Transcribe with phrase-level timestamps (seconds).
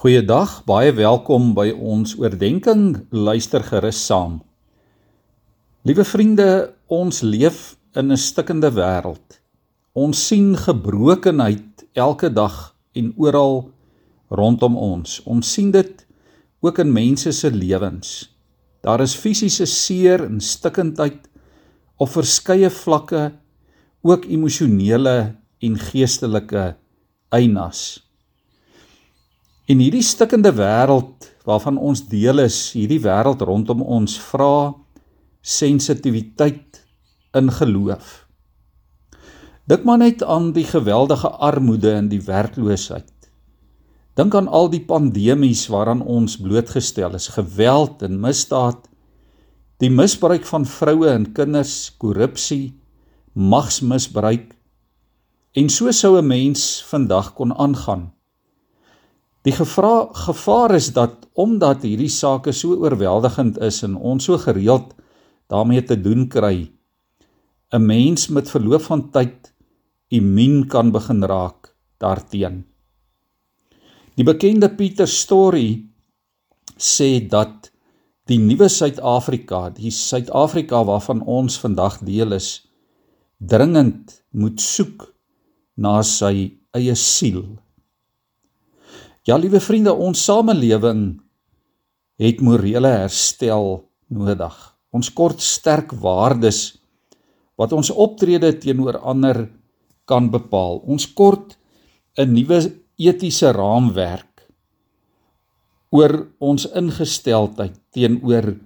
[0.00, 3.02] Goeiedag, baie welkom by ons oordeenking.
[3.12, 4.38] Luister gerus saam.
[5.84, 6.46] Liewe vriende,
[6.88, 9.42] ons leef in 'n stikkende wêreld.
[9.92, 13.74] Ons sien gebrokenheid elke dag en oral
[14.30, 15.20] rondom ons.
[15.26, 16.06] Ons sien dit
[16.62, 18.32] ook in mense se lewens.
[18.80, 21.28] Daar is fisiese seer en stikkindheid
[21.98, 23.32] op verskeie vlakke,
[24.00, 26.76] ook emosionele en geestelike
[27.28, 28.09] einas.
[29.70, 34.72] En hierdie stikkende wêreld waarvan ons deel is, hierdie wêreld rondom ons vra
[35.46, 36.80] sensitiwiteit
[37.38, 38.08] in geloof.
[39.70, 43.12] Dink maar net aan die geweldige armoede en die werkloosheid.
[44.18, 48.88] Dink aan al die pandemies waaraan ons blootgestel is, geweld en misdaad,
[49.78, 52.74] die misbruik van vroue en kinders, korrupsie,
[53.32, 54.50] magsmisbruik.
[55.54, 58.10] En so sou 'n mens vandag kon aangaan.
[59.46, 64.92] Die gevra, gevaar is dat omdat hierdie sake so oorweldigend is en ons so gereeld
[65.48, 66.70] daarmee te doen kry,
[67.72, 69.52] 'n mens met verloop van tyd
[70.08, 72.66] immuun kan begin raak daarteenoor.
[74.16, 75.86] Die bekende Pieter Story
[76.76, 77.70] sê dat
[78.28, 82.68] die nuwe Suid-Afrika, die Suid-Afrika waarvan ons vandag deel is,
[83.38, 85.06] dringend moet soek
[85.76, 87.46] na sy eie siel
[89.28, 91.20] Ja, liewe vriende, ons samelewing
[92.20, 94.54] het morele herstel nodig.
[94.96, 96.80] Ons kort sterk waardes
[97.60, 99.42] wat ons optrede teenoor ander
[100.08, 100.80] kan bepaal.
[100.88, 101.58] Ons kort
[102.16, 102.60] 'n nuwe
[102.96, 104.48] etiese raamwerk
[105.90, 108.56] oor ons ingesteldheid teenoor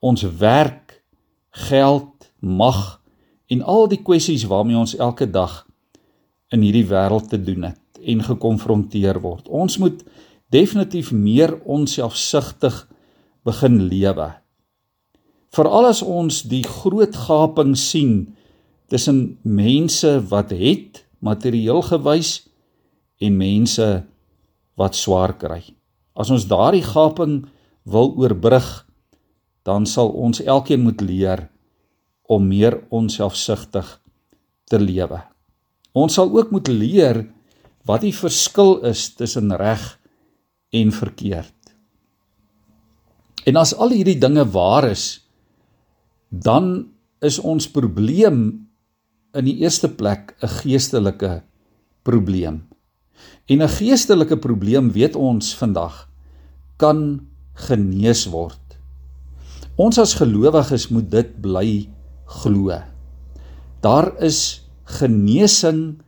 [0.00, 1.04] ons werk,
[1.50, 3.00] geld, mag
[3.46, 5.66] en al die kwessies waarmee ons elke dag
[6.50, 9.48] in hierdie wêreld te doen het en gekonfronteer word.
[9.48, 10.02] Ons moet
[10.50, 12.86] definitief meer onselfsugtig
[13.46, 14.30] begin lewe.
[15.50, 18.36] Veral as ons die groot gaping sien
[18.90, 22.40] tussen mense wat het materieel gewys
[23.20, 23.88] en mense
[24.78, 25.62] wat swaar kry.
[26.14, 27.44] As ons daardie gaping
[27.88, 28.68] wil oorbrug,
[29.66, 31.46] dan sal ons elkeen moet leer
[32.30, 33.86] om meer onselfsugtig
[34.70, 35.18] te lewe.
[35.92, 37.24] Ons sal ook moet leer
[37.88, 39.82] wat die verskil is tussen reg
[40.76, 41.54] en verkeerd.
[43.48, 45.22] En as al hierdie dinge waar is,
[46.28, 46.90] dan
[47.24, 48.42] is ons probleem
[49.36, 51.42] in die eerste plek 'n geestelike
[52.02, 52.66] probleem.
[53.48, 56.08] En 'n geestelike probleem, weet ons vandag,
[56.76, 58.60] kan genees word.
[59.76, 61.88] Ons as gelowiges moet dit bly
[62.26, 62.82] glo.
[63.80, 66.00] Daar is genesing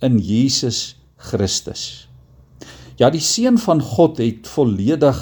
[0.00, 2.06] in Jesus Christus.
[2.96, 5.18] Ja, die seun van God het volledig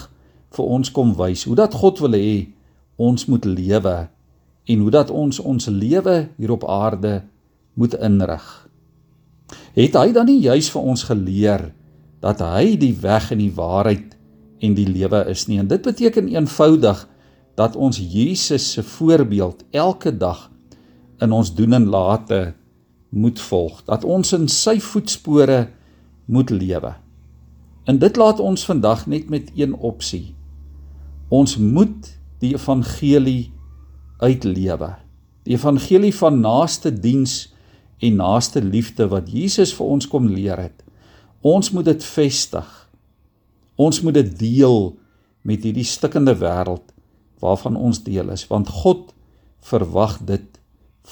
[0.54, 2.34] vir ons kom wys hoe dat God wil hê
[3.02, 3.96] ons moet lewe
[4.70, 7.24] en hoe dat ons ons lewe hier op aarde
[7.74, 8.44] moet inrig.
[9.74, 11.66] Het hy dan nie juis vir ons geleer
[12.22, 14.14] dat hy die weg en die waarheid
[14.64, 15.58] en die lewe is nie?
[15.60, 17.02] En dit beteken eenvoudig
[17.58, 20.48] dat ons Jesus se voorbeeld elke dag
[21.22, 22.54] in ons doen en late
[23.14, 25.68] moet volg, dat ons in sy voetspore
[26.24, 26.94] moet lewe.
[27.84, 30.34] En dit laat ons vandag net met een opsie.
[31.28, 32.08] Ons moet
[32.40, 33.52] die evangelie
[34.18, 34.94] uitlewe.
[35.44, 37.52] Die evangelie van naaste diens
[37.98, 40.84] en naaste liefde wat Jesus vir ons kom leer het.
[41.44, 42.68] Ons moet dit vestig.
[43.76, 44.94] Ons moet dit deel
[45.44, 46.92] met hierdie stikkende wêreld
[47.44, 49.10] waarvan ons deel is, want God
[49.68, 50.60] verwag dit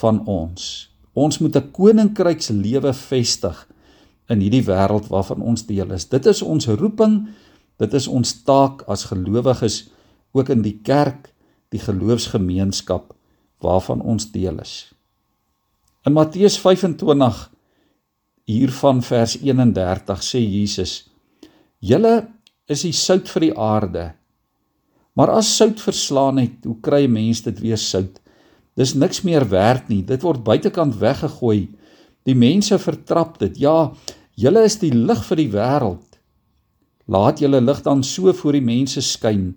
[0.00, 0.88] van ons.
[1.12, 3.68] Ons moet 'n koninkrykslewe vestig
[4.30, 6.06] in hierdie wêreld waarvan ons deel is.
[6.08, 7.26] Dit is ons roeping,
[7.82, 9.88] dit is ons taak as gelowiges
[10.32, 11.32] ook in die kerk,
[11.72, 13.12] die geloofsgemeenskap
[13.62, 14.92] waarvan ons deel is.
[16.06, 17.42] In Matteus 25
[18.50, 21.10] hiervan vers 31 sê Jesus:
[21.78, 22.28] "Julle
[22.66, 24.12] is die sout vir die aarde.
[25.14, 28.20] Maar as sout verslaan het, hoe kry 'n mens dit weer sout?
[28.74, 30.02] Dis niks meer werd nie.
[30.02, 31.68] Dit word buitekant weggegooi."
[32.28, 33.58] Die mense vertrap dit.
[33.62, 33.92] Ja,
[34.38, 36.18] julle is die lig vir die wêreld.
[37.10, 39.52] Laat julle lig dan so voor die mense skyn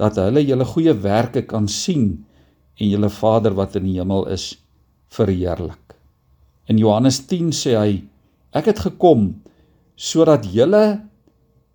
[0.00, 2.24] dat hulle julle goeie werke kan sien
[2.76, 4.52] en julle Vader wat in die hemel is
[5.12, 5.96] verheerlik.
[6.68, 7.92] In Johannes 10 sê hy:
[8.54, 9.30] Ek het gekom
[9.96, 11.00] sodat julle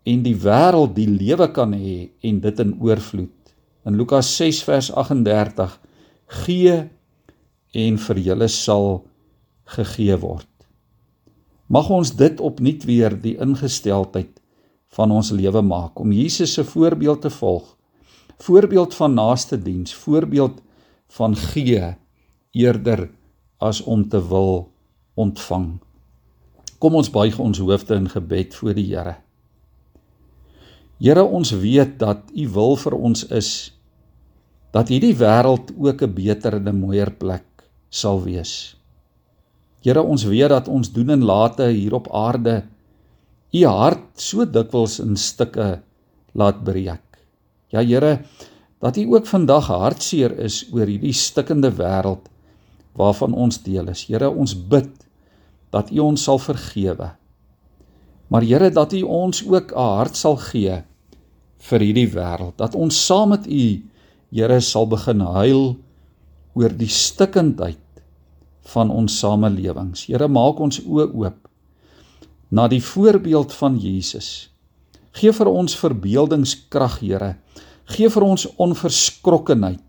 [0.05, 3.53] en die wêreld die lewe kan hê en dit in oorvloed.
[3.85, 5.77] In Lukas 6 vers 38
[6.43, 6.75] gee
[7.73, 9.01] en vir julle sal
[9.75, 10.47] gegee word.
[11.71, 14.41] Mag ons dit opnuut weer die ingesteldheid
[14.97, 17.77] van ons lewe maak om Jesus se voorbeeld te volg.
[18.41, 20.59] Voorbeeld van naaste diens, voorbeeld
[21.15, 21.93] van gee
[22.51, 23.09] eerder
[23.61, 24.71] as om te wil
[25.15, 25.79] ontvang.
[26.81, 29.15] Kom ons buig ons hoofde in gebed voor die Here.
[31.01, 33.51] Here, ons weet dat U wil vir ons is
[34.71, 37.45] dat hierdie wêreld ook 'n beter en 'n mooier plek
[37.89, 38.80] sal wees.
[39.81, 42.61] Here, ons weet dat ons doen en late hier op aarde
[43.51, 45.81] U hart so dikwels in stukke
[46.37, 47.03] laat breek.
[47.73, 48.21] Ja Here,
[48.79, 52.29] dat U ook vandag hartseer is oor hierdie stikkende wêreld
[52.95, 54.05] waarvan ons deel is.
[54.07, 54.91] Here, ons bid
[55.73, 57.11] dat U ons sal vergewe.
[58.31, 60.83] Maar Here, dat U ons ook 'n hart sal gee
[61.57, 63.83] vir hierdie wêreld, dat ons saam met U
[64.31, 65.75] Here sal begin huil
[66.55, 67.79] oor die stikkindheid
[68.73, 70.05] van ons samelewings.
[70.07, 71.47] Here, maak ons oë oop
[72.51, 74.51] na die voorbeeld van Jesus.
[75.15, 77.35] Geef vir ons verbeeldingskrag, Here.
[77.91, 79.83] Geef vir ons onverskrokkenheid.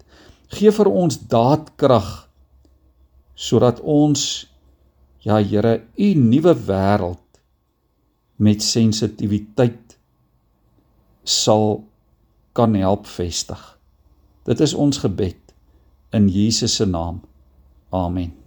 [0.53, 2.11] Geef vir ons daadkrag
[3.35, 4.47] sodat ons
[5.23, 7.19] ja Here, u nuwe wêreld
[8.43, 9.97] met sensitiwiteit
[11.23, 11.85] sal
[12.53, 13.63] kan help vestig.
[14.45, 15.55] Dit is ons gebed
[16.13, 17.23] in Jesus se naam.
[17.91, 18.42] Amen.